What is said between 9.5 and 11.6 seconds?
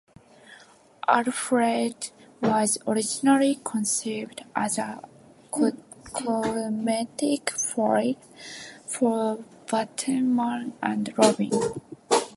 Batman and Robin.